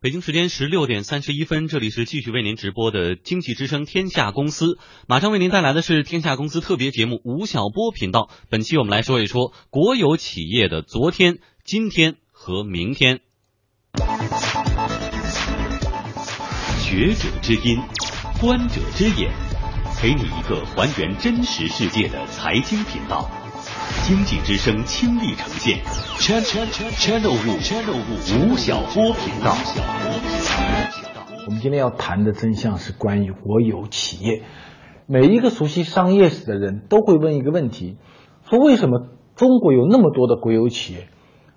[0.00, 4.78] 北京时间十六点三十一分，这里是继续为您直播的经济之声天下公司，
[5.08, 8.30] 马上为您带来的是天下公司特别节目吴晓波频道。
[8.48, 13.18] 本期我们来说一说国有企业的昨天、今天和明天。
[16.78, 17.80] 学者之音，
[18.40, 19.32] 观者之眼，
[20.00, 23.28] 给你一个还原真实世界的财经频道。
[24.06, 25.78] 经济之声倾力呈现
[26.18, 29.54] ，Channel 五 Channel 五吴晓波频道。
[31.46, 34.42] 我们今天要谈的真相是关于国有企业。
[35.06, 37.96] 每一个熟悉商业史的人都会问一个问题：
[38.48, 41.08] 说为什么中国有那么多的国有企业，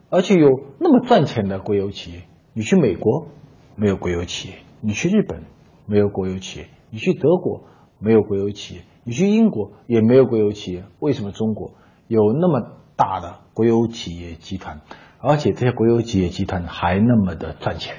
[0.09, 0.49] 而且有
[0.79, 2.23] 那么赚钱的国有企业？
[2.53, 3.27] 你去美国
[3.75, 5.43] 没有国有企业，你去日本
[5.85, 7.63] 没有国有企业，你去德国
[7.99, 10.83] 没有国有企业，你去英国也没有国有企业。
[10.99, 11.73] 为什么中国？
[12.11, 12.61] 有那么
[12.97, 14.81] 大的国有企业集团，
[15.17, 17.95] 而且这些国有企业集团还那么的赚钱。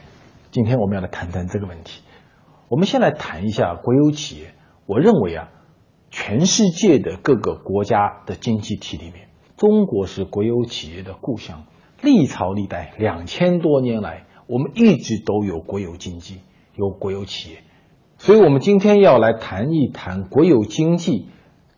[0.50, 2.02] 今天我们要来谈谈这个问题。
[2.68, 4.52] 我们先来谈一下国有企业。
[4.84, 5.48] 我认为啊，
[6.10, 11.64] 全世界的各个国家的经济体里面，中国是国有企业的故乡。
[12.02, 16.40] 历朝历代两千多年来，我们一直都有国有经济，
[16.76, 17.60] 有国有企业。
[18.18, 21.28] 所以，我们今天要来谈一谈国有经济。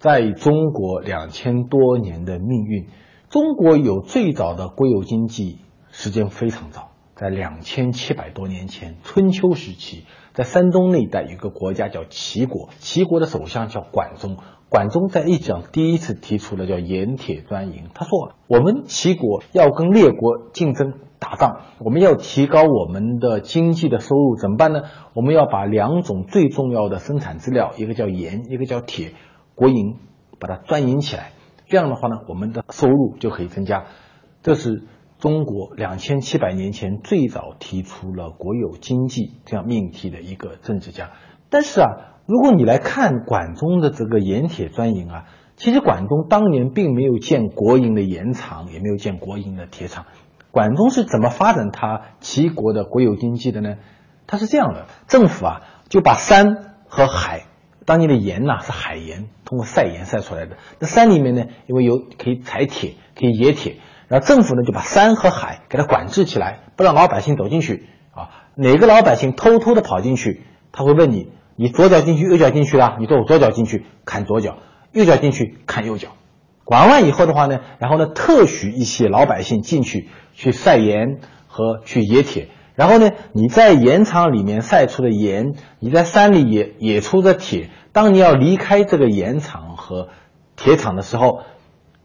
[0.05, 2.88] 在中国两千多年的命运，
[3.30, 5.60] 中国有最早的国有经济，
[5.92, 14.36] 时间非常早，在两千七百多年前，春秋时期，在山东那一带有个国家叫齐国，齐国的首相叫管仲，
[14.69, 24.82] 管仲在历史上第一次提出了叫盐铁专营，他说我们齐国要跟列国竞争打仗，我们要提高我们的经济的收入，怎么办呢？
[25.14, 29.14] 我们要把两种最重要的生产资料，一个叫盐，一个叫铁。
[29.55, 29.98] 国营
[30.41, 31.30] 把它专营起来，
[31.66, 33.84] 这样的话呢，我们的收入就可以增加。
[34.42, 34.83] 这是
[35.19, 41.12] 中国两千七百年前最早提出了国有经济这样命题的一个政治家。
[41.48, 41.88] 但是啊，
[42.27, 45.25] 如果你来看管仲的这个盐铁专营啊，
[45.56, 50.06] 其实管仲当年并没有建国营的盐厂，也没有建国营的铁厂。
[50.50, 53.76] 管仲是怎么发展他齐国的国有经济的呢？
[54.26, 57.44] 他是这样的，政府啊就把山和海。
[57.87, 60.56] 当年的盐呐是海盐，通过晒盐晒出来的。
[60.78, 63.77] 那山里面呢，因为有可以采铁，可以冶铁，
[64.09, 68.31] 然后政府呢就把山和海给它管制起来，不让老百姓走进去啊。
[68.56, 70.43] 哪个老百姓偷偷的跑进去，
[70.73, 72.97] 他会问你：你左脚进去，右脚进去了？
[73.00, 74.59] 你说我左脚进去，砍左脚；
[74.93, 76.09] 右脚进去，砍右脚。
[76.65, 82.49] 管完以后的话呢，然后呢特许一些老百姓进去去晒盐和去冶铁。
[82.75, 87.71] 然后呢，你在盐场里面晒出的盐，你在山里也也出的铁。
[87.93, 90.09] 当你要离开这个盐场和
[90.57, 91.43] 铁厂的时候，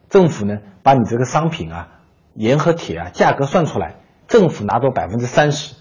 [0.10, 2.02] 政府呢把你这个商品啊，
[2.36, 3.96] 盐和铁啊价格算出来，
[4.28, 5.74] 政府拿走百分之三十，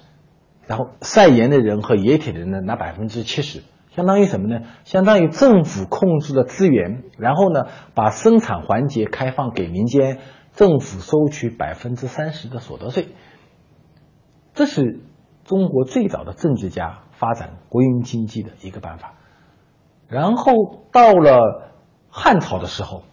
[0.66, 3.62] 然后晒盐的人和冶铁的人呢拿百分之七十，
[3.94, 4.64] 相当于什么呢？
[4.84, 10.20] 相当于政府控制了资源，然后呢把生产环节开放给民间，
[10.54, 13.08] 政府收取百分之三十的所得税。
[14.58, 14.98] 这是
[15.44, 19.14] 中国最早的政治家发展国营经济的一个办法。
[20.08, 20.52] 然后
[20.90, 21.70] 到了
[22.10, 23.04] 汉朝的时候，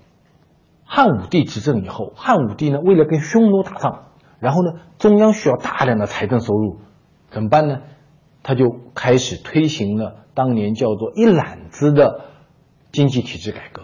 [0.85, 4.05] 汉武帝执政以后，汉武帝呢为了跟匈奴打仗，
[4.39, 6.79] 然后呢中央需要大量的财政收入，
[7.29, 7.83] 怎么办呢？
[8.41, 12.21] 他就开始推行了当年叫做一揽子的
[12.91, 13.83] 经济体制改革。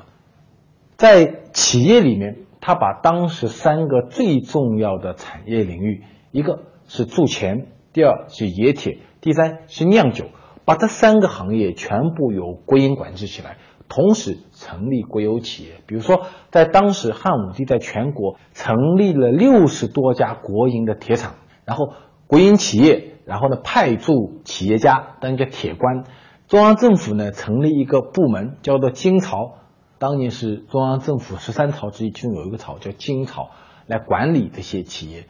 [0.98, 6.64] 在企业里面，他把当时三个最重要的产业领域，一个。
[6.94, 10.26] 是铸钱，第二是冶铁，第三是酿酒，
[10.66, 13.56] 把这三个行业全部由国营管制起来，
[13.88, 15.76] 同时成立国有企业。
[15.88, 21.94] 比如说，在当时汉武帝在全国成立了六十多家国营的铁厂，然后
[22.28, 26.04] 国营企业，然后呢派驻企业家当叫铁官，
[26.50, 29.54] 中央政府呢成立一个部门叫做金曹，
[29.98, 33.52] 当年是中央政府十三曹之一，其中有一个曹叫金曹，
[33.88, 35.28] 来管理这些企业。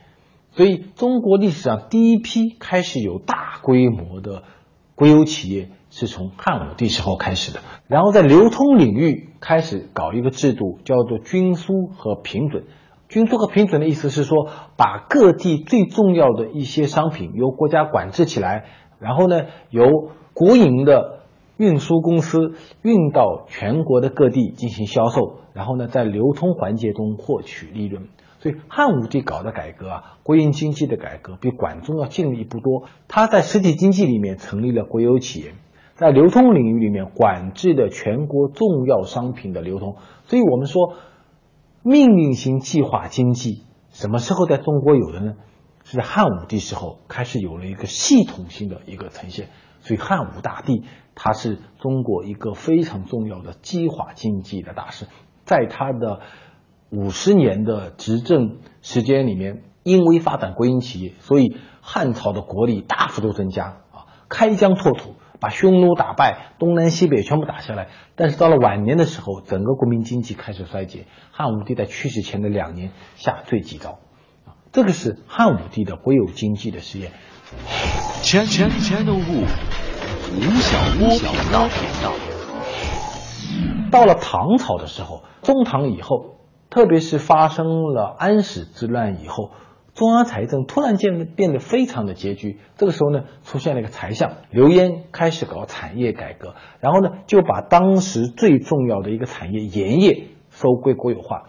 [0.53, 4.44] 所以，中国历史上第一批开始有大规模的
[4.95, 7.62] 国有企业，是从汉武帝时候开始的。
[7.88, 12.65] 然后，在流通领域开始搞一个制度，叫做均输和平准。
[13.07, 18.65] 均输和平准的意思是说，把各地最重要的一些商品由国家管制起来，
[19.00, 21.20] 然后呢，由国营的
[21.57, 28.07] 运输公司运到全国的各地进行销售，然后呢，在流通环节中获取利润。
[28.39, 32.89] 所以汉武帝搞的改革啊，国营经济的改革比管仲要进了一步多。
[33.07, 35.53] 他在实体经济里面成立了国有企业，
[35.94, 39.97] 在流通领域里面管制的全国重要商品的流通。
[40.25, 40.95] 所以我们说，
[41.83, 45.33] 命令型计划经济什么时候在中国有的呢？
[45.83, 49.50] 是汉武帝时候开始有了一个系统性的一个呈现。
[49.81, 50.83] 所以汉武大帝
[51.23, 55.06] 他是中国一个非常重要的激化经济的大师，
[55.45, 56.21] 在他的
[56.89, 65.13] 五十年的执政时间里面，因为发展国营企业，所以汉朝的国力大幅度增加啊，开疆拓土。
[65.39, 67.88] 把匈奴打败，东南西北全部打下来。
[68.15, 71.07] 但是到了晚年的时候，整个国民经济开始衰竭。
[71.31, 73.97] 汉武帝在去世前的两年下最急招，
[74.71, 77.13] 这个是汉武帝的国有经济的实验。
[78.21, 79.45] 前前前的物，
[80.33, 82.13] 吴晓波频道。
[83.92, 86.38] 到了唐朝的时候，中唐以后，
[86.69, 89.51] 特别是发生了安史之乱以后。
[89.94, 101.44] 中央财政突然间变得非常的拮据，这个时候呢，出现了一个财相刘焉，开始搞产业改革，然后呢，就把当时最重要的一个产业盐业收归国有化。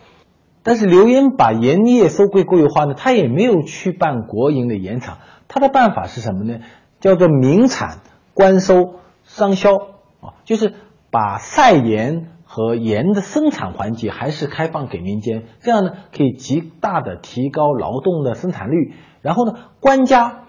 [0.64, 6.58] 但是刘焉把盐业收归国有化呢，他也没有去办国营的盐厂，他的办法是什么呢？
[6.98, 8.00] 叫做民产
[8.34, 10.74] 官收商销啊，就是
[11.10, 12.28] 把晒盐。
[12.54, 18.92] 和盐的生产环节还是开放给民间，这样呢可以极大的提高劳动的生产率。
[19.22, 20.44] 然后呢，官家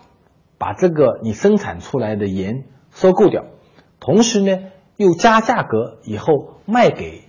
[0.57, 3.45] 把这个你生产出来的盐收购掉，
[4.01, 4.63] 同时呢
[4.97, 7.21] 又加价格以后卖给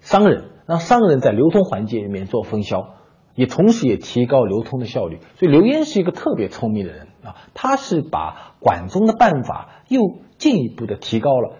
[0.00, 2.94] 商人，让商人在流通环节里面做分销，
[3.34, 5.18] 也同时也提高流通的效率。
[5.34, 7.08] 所以刘焉是一个特别聪明的人
[7.54, 10.00] 他是把管仲的办法又
[10.38, 11.56] 进一步的提高了。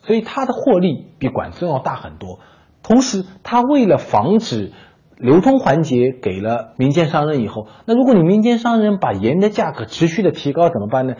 [0.00, 2.40] 所以他的获利比管仲要大很多，
[2.82, 4.72] 同时他为了防止
[5.16, 11.14] 流通环节给了民间商人以后，那如果你民间商人把盐的价格持续的提高怎么办呢？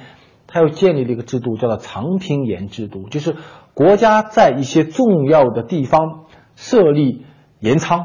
[0.48, 3.36] 他又建立了一个制度，叫做长平盐制度，就是
[3.72, 6.24] 国家在一些重要的地方
[6.56, 7.24] 设立
[7.60, 8.00] 盐仓，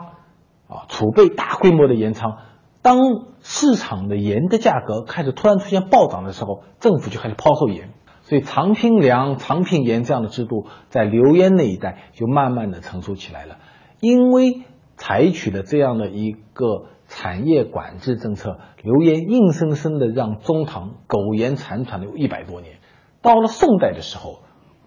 [0.69, 2.38] 啊，储备大规模的盐仓，
[2.87, 7.89] 当市场的盐的价格开始突然出现暴涨的时候，政府就开始抛售盐。
[8.21, 13.57] 所以长平粮、长平盐这样的制度，在刘焉那一代就慢慢的成熟起来了。
[13.99, 14.61] 因为
[14.95, 22.75] 采取了这样的一个产业管制政策，刘焉硬生生的让中唐苟延残喘了有一百多年。
[23.21, 24.43] 到了宋代的时候，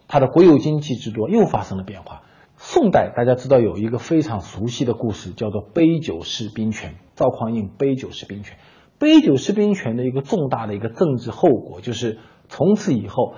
[0.09, 2.23] 他的国有经济制度又发生了变化。
[2.63, 6.97] 宋代大家知道有一个非常熟悉的故事，叫做杯酒释兵权。
[7.15, 8.59] 赵匡胤杯酒释兵权，
[8.99, 12.19] 杯酒释兵权的一个重大的一个政治后果就是。
[12.53, 13.35] 从此以后，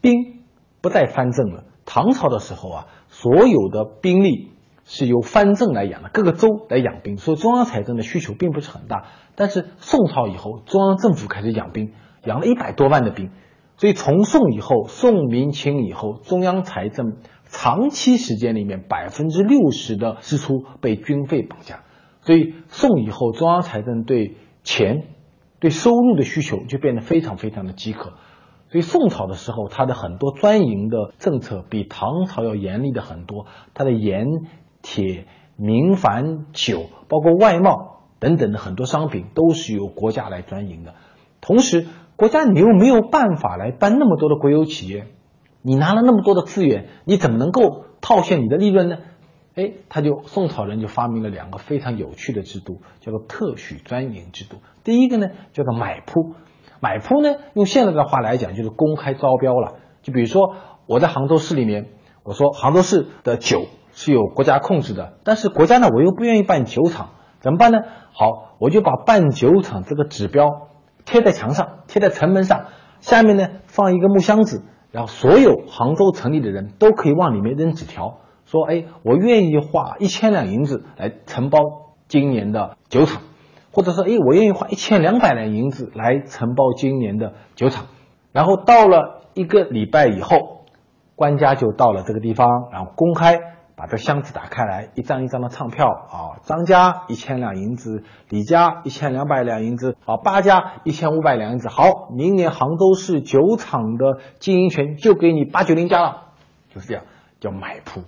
[0.00, 0.42] 兵
[0.80, 1.62] 不再藩镇了。
[1.86, 4.50] 唐朝的时候啊，所有的兵力
[4.84, 9.06] 是由藩镇来养的，各个州来养兵，所以中央财政的需求并不是很大。
[9.36, 11.92] 但是宋朝以后，中央政府开始养兵，
[12.24, 13.30] 养了一百多万的兵。
[13.76, 17.18] 所以从宋以后，宋明清以后，中央财政
[17.52, 21.84] 长期时间里面百分之六十的支出被军费绑架。
[22.22, 25.04] 所以宋以后，中央财政对钱、
[25.60, 28.14] 对收入的需求就变得非常非常的饥渴。
[28.70, 33.44] 所以宋朝的时候，它的很多专营的政策比唐朝要严厉的很多。
[33.74, 34.26] 它的盐、
[34.80, 35.26] 铁、
[35.56, 40.94] 民矾、酒，包括外贸等等的很多商品，都是由国家来专营的。
[41.42, 45.06] 同时，国家你又没有办法来办那么多的国有企业，
[45.62, 48.98] 你拿了那么多的资源，你怎么能够套现你的利润呢？
[49.54, 54.56] 哎，他就宋朝人就发明了两个非常有趣的制度，叫做特许专营制度。
[54.82, 56.34] 第一个呢，叫做买铺。
[56.80, 59.74] 买铺呢，用现在的话来讲，就是公开招标了。
[60.02, 60.54] 就比如说，
[60.86, 61.90] 我在杭州市里面，
[62.24, 67.78] 我说杭州市的酒是有国家控制的，但是国家呢，我又不愿意办酒厂，怎么办呢？
[68.12, 70.70] 好，我就把办酒厂这个指标
[71.04, 72.68] 贴在墙上，贴在城门上，
[73.00, 81.58] 下面呢放一个木箱子，然后所有杭州城里的人都可以往里面扔纸条，说，哎，我愿意花一千两银子来承包
[82.06, 83.22] 今年的酒厂。
[83.74, 87.86] 或者说，哎，我愿意花一千两百两银子来承包今年的酒厂，
[88.30, 90.66] 然后到了一个礼拜以后，
[91.16, 93.40] 官家就到了这个地方，然后公开
[93.82, 106.28] 把这箱子打开来，一张一张的唱票啊，张家一千两银子，李家一千两百两银子，啊，八家一千五百两银子，好，明年杭州市酒厂的经营权就给你八九零家了，
[106.72, 107.02] 就是这样，
[107.40, 108.02] 叫买铺，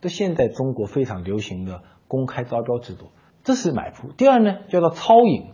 [0.00, 3.12] 这现在中国非常流行的公开招标制度。
[3.44, 4.10] 这是买铺。
[4.10, 5.52] 第二呢，叫做超引，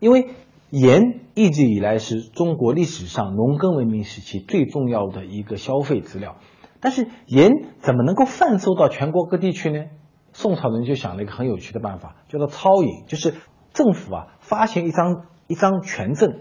[0.00, 0.26] 因为
[0.68, 6.36] 盐一直以来是中国历史上农耕文明时期最重要的一个消费资料。
[6.80, 9.84] 但是盐怎么能够贩售到全国各地去呢？
[10.32, 13.34] 宋朝人就想了一个很有趣的办法，叫做超引，就是
[13.72, 16.40] 政府啊发行一张一张权证，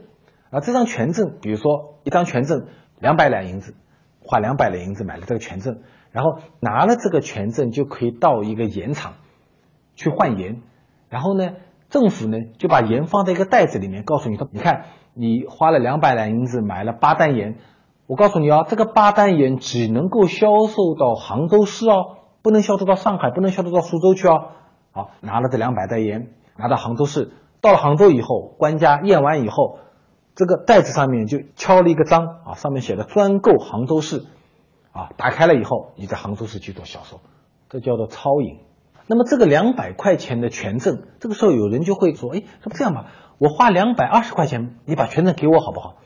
[0.49, 2.67] 啊这张权证，比如说一张权证
[2.99, 3.75] 两百两银子，
[4.21, 9.13] 花两百两银子买了这个权证，然后拿了这个权证就可以到一个盐场。
[9.99, 10.61] 去换盐，
[11.09, 11.53] 然后呢，
[11.89, 17.57] 政府呢就把盐放在一个袋子里面，告诉你说，你看你花了两百两银子买了八担盐，
[18.07, 24.51] 我告诉你啊，这个八担盐只能够销售到杭州市哦，不能销售到上海，不能销售到苏州去哦。
[24.93, 29.79] 好，拿了这两百袋盐，拿到杭州市，到了杭州以后，官家验完以后，
[30.35, 34.23] 这个袋子上面就敲了一个章啊，上面写的专购杭州市，
[34.93, 37.19] 啊，打开了以后，你在杭州市去做销售，
[37.69, 38.59] 这叫做超银。
[39.07, 43.07] 那么这个两百块钱的权证，这个时候有人就会说，哎，这不这样吧？
[43.37, 45.97] 我花两百二十块钱，你把权证给我好不好？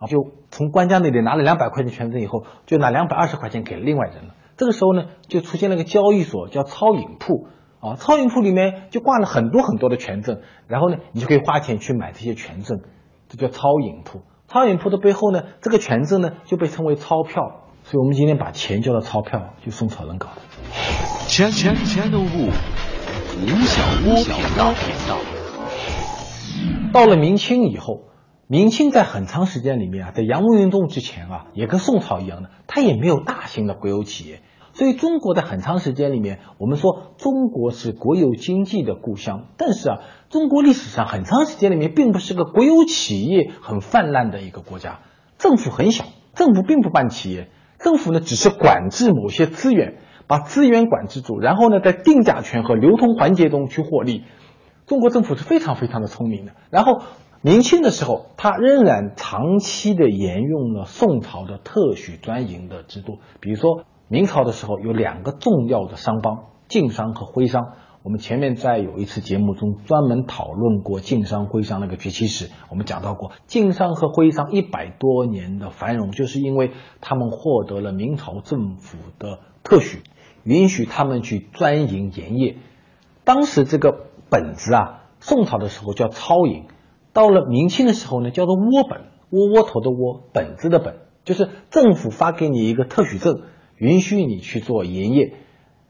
[0.00, 4.34] 啊，就从官家那里拿了两百块钱权证以后，就拿两百二十块钱给另外人了。
[4.56, 7.46] 这个时候呢，就出现了个交易所，叫超影铺。
[7.80, 12.80] 啊，超影铺里面就挂了很多很多的权证，然后呢，你就可以花钱去买这些权证，
[13.28, 14.20] 这叫超影铺。
[14.48, 17.62] 超影铺的背后呢，这个权证呢就被称为钞票。
[17.82, 20.42] 所以我们今天把钱叫做钞票，就宋朝人搞的。
[21.26, 25.16] 钱钱钱都不，吴晓波频道频道。
[26.92, 28.09] 到了明清以后，
[28.52, 34.40] 明清在很长时间里面啊，在洋务运动之前啊，也跟宋朝一样的，它也没有大型的国有企业。
[34.72, 39.98] 所以中国在很长时间里面，我们说中国是国有经济的故乡，但是啊，
[40.30, 44.98] 中国历史上很长时间里面并不是个国有企业很泛滥的一个国家，
[45.38, 46.04] 政府很小，
[46.34, 49.98] 政府并不办企业，政府呢只是管制某些资源。
[50.26, 54.22] 把资源管制住，然后呢，在定价权和流通环节中去获利。
[54.86, 56.52] 中国政府是非常非常的聪明的。
[56.70, 57.02] 然后
[57.42, 63.18] 明清的时候，它仍然长期的沿用了宋朝的特许专营的制度。
[63.40, 67.72] 比如说明朝的时候，有两个重要的商帮，晋商和徽商。
[68.02, 72.50] 我们前面在有一次节目中专门讨论过晋商徽商那个崛起史。
[72.68, 80.02] 我们讲到过，晋商和徽商一百多年的繁荣，就是因为他们获得了明朝政府的特许。
[80.44, 82.56] 允许他们去专营盐业，
[83.24, 86.64] 当时这个本子啊，宋朝的时候叫钞银，
[87.12, 89.00] 到了明清的时候呢，叫做窝本，
[89.30, 93.42] 窝窝头的窝，本子的本，就是政府发给你一个特许证，
[93.76, 95.34] 允许你去做盐业。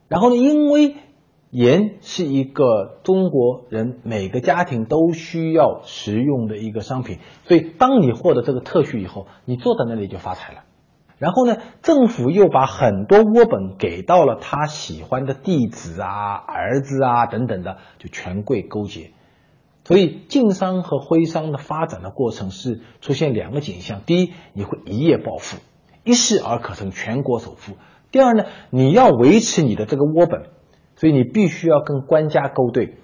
[0.07, 0.95] 然后呢，因为
[1.51, 10.61] 盐是一个中国人每个家庭都需要食用的一个商品，所以当你获得这个特许以后，你坐在那里就发财了。
[11.17, 19.11] 然后呢，政府又把很多窝本给到了他喜欢的弟子啊、儿子啊等等的，就权贵勾结。
[19.91, 25.57] 所以晋商和徽商的发展的过程是出现两个景象：第一，你会一夜暴富，
[26.05, 27.73] 一世而可成全国首富；
[28.09, 30.43] 第二呢，你要维持你的这个窝本，
[30.95, 32.99] 所以你必须要跟官家勾兑。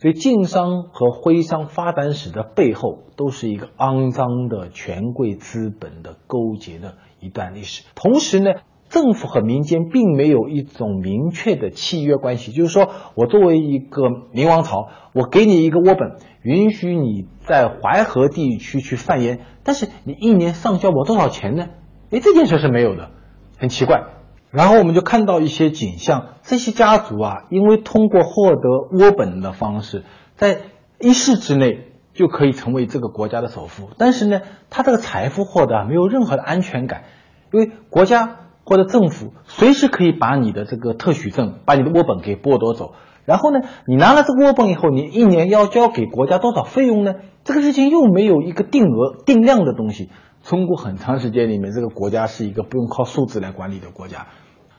[0.00, 6.96] 所以晋商和徽商发展史的背后，都是一个肮脏的权贵资本的勾结的。
[7.20, 8.50] 一段历史，同时呢，
[8.92, 21.68] 政府和民间并没有一种明确的契约关系，就是说我作为一个明王朝，我给你一个窝本，允许你在淮河地区去贩盐，但是你一年上交我多少钱呢？
[22.10, 23.10] 哎，这件事是没有的，
[23.58, 24.04] 很奇怪。
[24.50, 30.04] 然后我们就看到一些景象，这些家族啊，因为通过获得窝本的方式，
[30.36, 30.58] 在
[31.00, 31.88] 一世之内。
[32.14, 37.04] 就可以成为这个国家的首富，但是呢，他这个财富获得没有任何的安全感，
[37.50, 42.94] 因为国家或者政府随时可以把你的这个特许证、把你的窝本给剥夺走。
[43.24, 47.14] 然后呢，你拿了这个窝本以后，你一年要交给国家多少费用呢？
[47.44, 50.10] 这个事情又没有一个定额定量的东西。
[50.42, 54.26] 中国很长时间里面，这个国家是一个不用靠数字来管理的国家。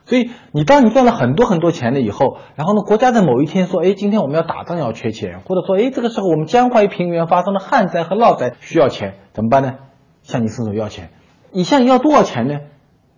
[0.06, 9.76] 所以，你当你赚了很多很多钱了以后，然后呢，国家在某一天说，哎，今天我们要打仗要缺钱，或者说，哎，这个时候我们江淮平原发生了旱灾和涝灾需要钱，怎么办呢？
[10.22, 11.12] 向你伸手要钱。
[11.54, 12.60] 你向你要多少钱呢？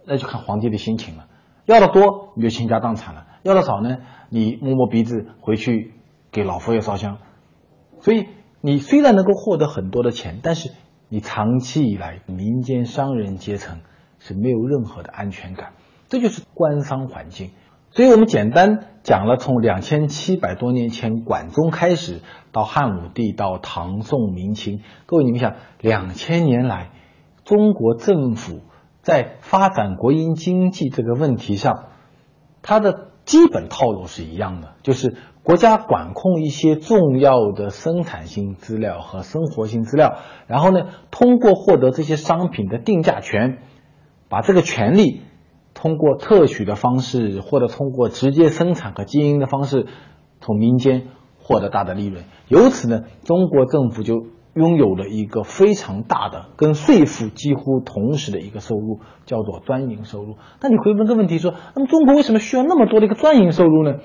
[0.05, 1.27] 那就看皇帝的心情了。
[1.65, 3.97] 要的多，你就倾家荡产了；要的少呢，
[4.29, 5.93] 你摸摸鼻子回去
[6.31, 7.17] 给老佛爷烧香。
[8.01, 8.27] 所以，
[8.61, 10.71] 你虽然能够获得很多的钱，但是
[11.09, 13.79] 你长期以来民间商人阶层
[14.19, 15.73] 是没有任何的安全感。
[16.07, 17.49] 这就是官商环境，
[17.89, 22.21] 所以我们简单讲了从两千七百多年前管仲开始，
[22.51, 26.91] 到汉武帝，到唐宋明清，各位你们想，两千年来，
[27.43, 28.61] 中国政府
[29.05, 31.85] 在发展国营经济这个问题上，
[32.63, 43.59] 它的基本套路是一样的，就是国家管控一些重要的生产性资料和生活性资料，然后呢，通过获得这些商品的定价权，
[44.27, 45.21] 把这个权利。
[45.77, 49.87] 通过特许的方式，或者通过直接生产和经营的方式，
[50.39, 52.23] 从民间获得大的利润。
[52.47, 60.37] 由此呢，中国政府就拥有了一个非常大的、跟税负几乎同时的一个收入，叫做专营收入。
[60.61, 63.99] 那你会问个问题说，那么中国为什么需要那么多的一个专营收入呢？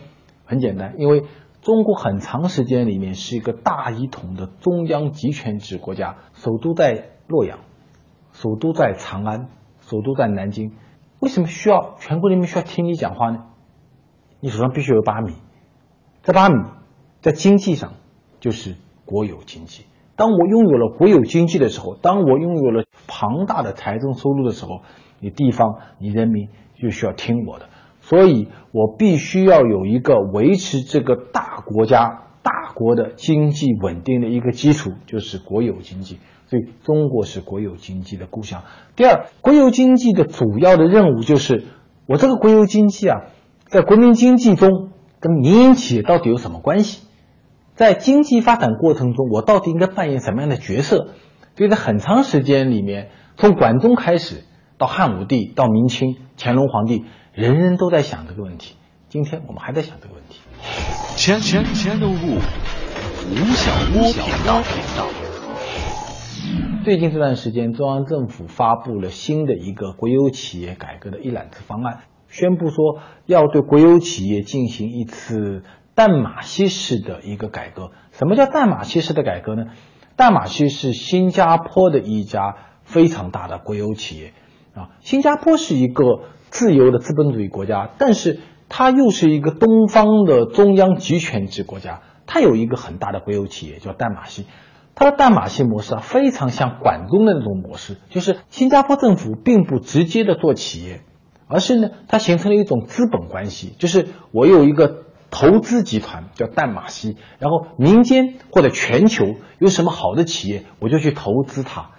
[0.44, 1.22] 很简单，因为
[1.62, 7.60] 中国很长时间里面是一个大一统的中央集权制国家，首都在洛阳，
[8.32, 10.72] 首都在长安，首都在南京。
[11.20, 13.44] 为什么需要全国人民需要听你讲话呢？
[14.40, 15.34] 你手上必须有八米，
[16.24, 16.56] 这八米
[17.20, 17.92] 在经济上
[18.40, 19.84] 就是国有经济。
[20.20, 24.82] 当我拥有了国有经济的时候，当我拥有了庞大的财政收入的时候，
[25.18, 26.48] 你地方你人民
[26.78, 27.70] 就需要听我的。
[28.02, 36.18] 所以我必须要有一个维持这个大国家、大国的经济稳定的一个基础，就是国有经济。
[36.48, 38.64] 所以中国是国有经济的故乡。
[38.96, 41.64] 第二，国有经济的主要的任务就是，
[42.04, 43.22] 我这个国有经济啊，
[43.68, 47.06] 在国民经济中跟民营企业到底有什么关系？
[47.80, 51.14] 在经济发展过程中，我到底应该扮演什么样的角色？
[51.56, 53.08] 所以在很长时间里面，
[53.38, 54.44] 从管仲开始，
[54.76, 57.06] 到汉武帝，到明清乾隆皇帝。
[57.32, 58.76] 人人都在想这个问题，
[59.08, 60.40] 今天我们还在想这个问题。
[61.16, 64.60] 千千千的物，吴晓波频道。
[66.84, 75.62] 最近这段时间，中央政府发布了新的一个国有企业改革的一揽子方案，宣布说要对国有企业进行一次
[76.00, 77.90] 淡马锡式的一个改革。
[78.10, 79.64] 什么叫淡马锡式的改革呢？
[80.16, 84.32] 淡马锡是新加坡的一家非常大的国有企业
[84.74, 86.04] 啊，新加坡是一个。
[86.52, 92.00] 自由的资本主义国家，但是它又是一个东方的中央集权制国家。
[92.26, 94.46] 它有一个很大的国有企业叫淡马锡，
[94.96, 101.02] 它的淡马锡模式啊，非常像管中的那种模式，就是新加坡政府并不直接的做企业，
[101.46, 111.90] 而是呢，它形成了一种资本关系，就是我有一个投资集团叫淡马锡，然后民间或者全球有什么好的企业，我就去投资它。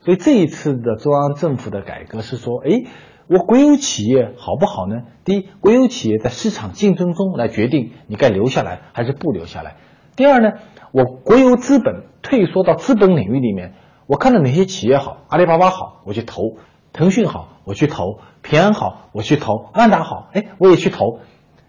[0.00, 2.90] 所以这一次的中央政府的改革是说，哎。
[3.32, 5.02] 我国有企业好不好呢？
[5.24, 9.76] 第一，国有企业在市场竞争中来决定你该留下来还是不留下来。
[10.16, 10.54] 第二呢，
[10.90, 13.74] 我国有资本退缩到资本领域里面，
[14.08, 16.56] 我看到哪些企业好，阿里巴巴好，我去投；
[16.92, 21.20] 腾讯好，我去投；平安好，我去投；万达好，哎，我也去投。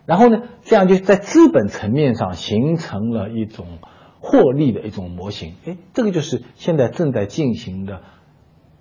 [0.06, 3.66] 然后呢，这样就在资本层面上形成了一种
[4.20, 5.54] 获利的一种模型。
[5.66, 8.02] 哎，这个就是现在正在进行的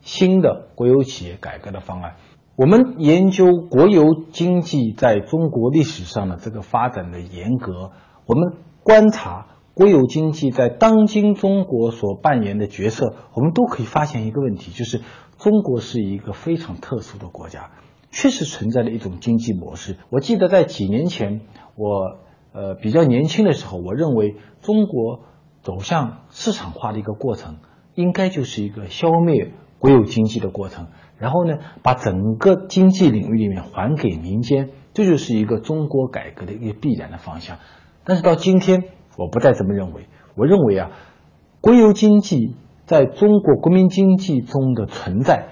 [0.01, 2.17] 新的国有企业改革的方案。
[2.57, 7.93] 我们研究国有经济在中国历史上的这个发展的严格，
[8.27, 15.01] 我们观察国有经济在当今中国所扮演的角色，我们都可以发现一个问题，就是
[15.39, 17.71] 中国是一个非常特殊的国家，
[18.11, 19.97] 确实存在的一种经济模式。
[20.11, 21.41] 我记得在几年前，
[21.77, 22.19] 我
[22.53, 25.21] 呃比较年轻的时候，我认为中国
[25.63, 27.59] 走向市场化的一个过程，
[27.95, 30.89] 应该就是一个消灭国有经济的过程。
[31.19, 37.59] 然后呢，把整个经济领域里面还给民间，这就是一个中国改革的一个必然的方向。
[38.05, 38.85] 但是到今天，
[39.19, 40.07] 我不再这么认为。
[40.35, 40.91] 我认为啊，
[41.61, 45.49] 国有经济在中国国民经济中的存在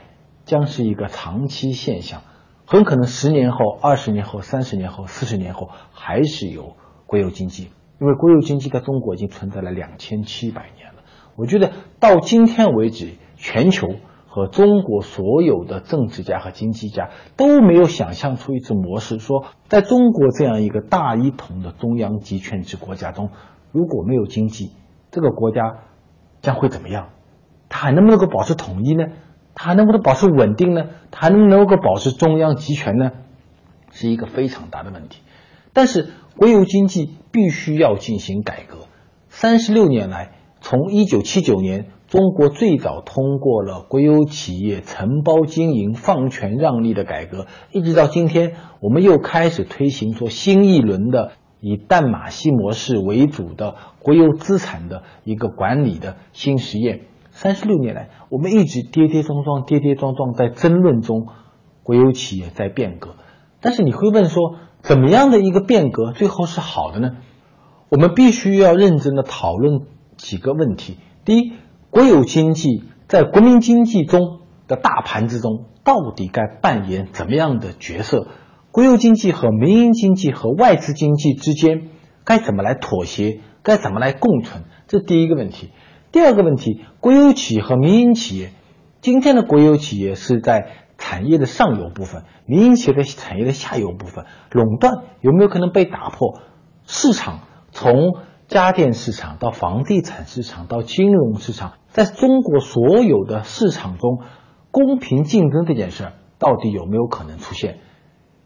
[0.46, 2.22] 将是一个长期现象，
[2.70, 6.76] 很可能十年后、二十年后、三十年后、四十年后还是有
[7.06, 11.00] 国有经济，因为国有经济在中国已经存在了两千七百年了。
[11.34, 13.88] 我觉得到今天为止，全球。
[14.30, 23.30] 和中国所有的政治家和经济家都没有想象出一种模式，说在中国这样一个大一统的中央集权制国家中，
[23.72, 24.70] 如果没有经济，
[25.10, 25.78] 这个国家
[26.42, 27.08] 将会怎么样？
[27.70, 29.06] 它还能不能够保持统一呢？
[29.58, 30.84] 它还能不能保持稳定呢？
[31.10, 33.10] 它还能不能够保持中央集权呢？
[33.90, 35.20] 是一个非常大的问题。
[35.72, 38.86] 但是国有经济必须要进行改革。
[39.28, 41.90] 三十六年来，从一九七九年。
[42.08, 57.00] 中国最早通过了国有企业承包经营、放权让利的改革，一直到今天，我们又开始推行说新一轮的以淡马锡模式为主的国有资产的一个管理的新实验。
[57.40, 61.28] 三十六年来，我们一直跌跌撞撞、跌跌撞撞在争论中，
[61.84, 63.14] 国有企业在变革。
[63.60, 67.12] 但是你会问说，怎么样的一个变革最后是好的呢？
[67.90, 69.82] 我们必须要认真的讨论
[70.16, 70.98] 几个问题。
[71.24, 71.52] 第一。
[71.90, 78.28] 国有经济在国民经济中的大盘之中，到底该扮演怎么样的角色？
[78.70, 81.88] 国有经济和民营经济和外资经济之间
[82.24, 83.40] 该怎么来妥协？
[83.62, 84.64] 该怎么来共存？
[84.86, 85.70] 这第一个问题。
[86.10, 88.50] 第二个问题，国有企业和民营企业，
[89.00, 96.40] 今天的国有企业是在产业的上游部分，民营企业在产业的下游部分，垄断有没有可能被打破？
[96.86, 97.40] 市场
[97.70, 98.14] 从
[98.46, 104.20] 家电市场到房地产市场到金融市场，在中国所有的市场中，
[104.70, 107.80] 公平竞争这件事儿到底有没有可能出现？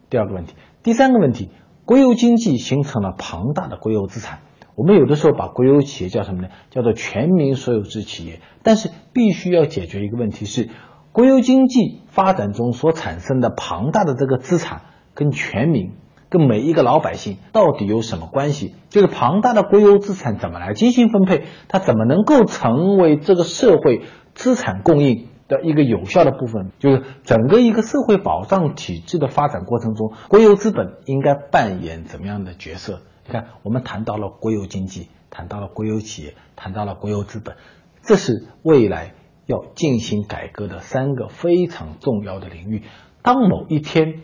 [0.09, 1.49] 第二个问题，第三个问题，
[1.85, 4.41] 国有经济形成了庞大的国有资产，
[4.75, 6.47] 我们有的时候把国有企业叫什么呢？
[6.69, 8.39] 叫做全民所有制企业。
[8.63, 10.69] 但是必须要解决一个问题是，
[11.11, 14.81] 国有经济发展中所产生的庞大的这个资产，
[15.13, 15.91] 跟全民、
[16.29, 18.73] 跟每一个老百姓到底有什么关系？
[18.89, 21.43] 就是庞大的国有资产怎么来进行分配？
[21.67, 24.01] 它怎么能够成为这个社会
[24.33, 26.71] 资产供应的一个有效的部分？
[26.79, 33.01] 就是整个一个社会保障体制的发展过程中，国有资本应该扮演怎么样的角色？
[33.25, 37.55] 你看，我们谈到了国有经济，谈到了国有企业，谈到了国有资本，
[38.01, 39.13] 这是未来
[39.45, 42.83] 要进行改革的三个非常重要的领域。
[43.21, 44.21] 当某一天，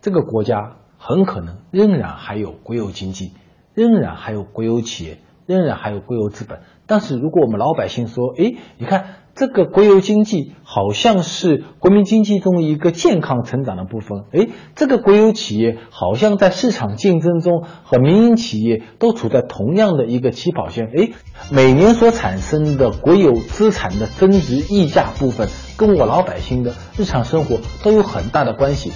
[0.00, 3.32] 这个国家很可能仍然还有国有经济，
[3.74, 9.25] 仍然还有国有企业，仍然还有国有资本，但是如果我们老百姓说，诶，你看。
[9.36, 21.12] 这个国有经济好像是国民经济中一个健康成长的部分，诶，这个国有企业好像在市场竞争中和民营企业都处在同样的一个起跑线，诶，
[21.50, 28.90] 每年所产生的国有资产的增值溢价部分，跟我老百姓的日常生活都有很大的关系。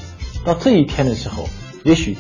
[0.47, 1.45] 到这一天的时候，
[1.85, 2.17] 也许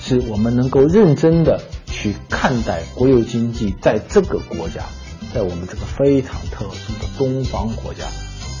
[0.00, 4.82] 是我们能够认真的去看待国有经济在这个国家。
[5.34, 8.06] 在我们这个非常特殊的东方国家，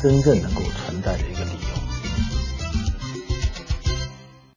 [0.02, 1.71] 真正能够存在的一个理由。